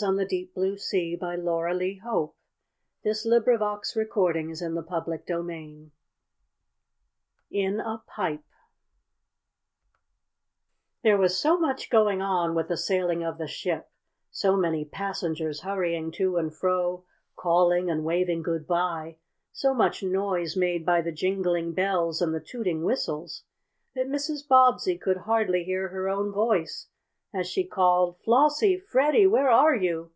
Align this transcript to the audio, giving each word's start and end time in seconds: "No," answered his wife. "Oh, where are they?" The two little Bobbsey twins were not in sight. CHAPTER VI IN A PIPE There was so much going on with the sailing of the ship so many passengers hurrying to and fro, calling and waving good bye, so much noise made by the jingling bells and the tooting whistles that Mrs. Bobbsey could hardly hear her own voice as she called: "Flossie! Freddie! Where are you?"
"No," 0.00 0.10
answered 0.10 0.30
his 0.54 0.92
wife. 0.92 1.18
"Oh, 1.20 1.44
where 1.44 1.68
are 1.68 1.76
they?" 1.76 1.98
The 3.02 3.14
two 3.16 3.28
little 3.28 3.58
Bobbsey 3.58 4.04
twins 4.06 4.62
were 4.62 4.68
not 4.84 5.08
in 5.10 5.10
sight. 5.18 5.24
CHAPTER 5.26 5.42
VI 5.42 5.90
IN 7.50 7.80
A 7.80 8.02
PIPE 8.06 8.44
There 11.02 11.18
was 11.18 11.36
so 11.36 11.58
much 11.58 11.90
going 11.90 12.22
on 12.22 12.54
with 12.54 12.68
the 12.68 12.76
sailing 12.76 13.24
of 13.24 13.38
the 13.38 13.48
ship 13.48 13.90
so 14.30 14.56
many 14.56 14.84
passengers 14.84 15.62
hurrying 15.62 16.12
to 16.12 16.36
and 16.36 16.54
fro, 16.54 17.04
calling 17.34 17.90
and 17.90 18.04
waving 18.04 18.44
good 18.44 18.68
bye, 18.68 19.16
so 19.50 19.74
much 19.74 20.04
noise 20.04 20.56
made 20.56 20.86
by 20.86 21.00
the 21.02 21.10
jingling 21.10 21.72
bells 21.72 22.22
and 22.22 22.32
the 22.32 22.38
tooting 22.40 22.84
whistles 22.84 23.42
that 23.96 24.06
Mrs. 24.06 24.46
Bobbsey 24.46 24.96
could 24.96 25.16
hardly 25.26 25.64
hear 25.64 25.88
her 25.88 26.08
own 26.08 26.30
voice 26.30 26.86
as 27.34 27.46
she 27.46 27.62
called: 27.62 28.16
"Flossie! 28.24 28.78
Freddie! 28.78 29.26
Where 29.26 29.50
are 29.50 29.76
you?" 29.76 30.10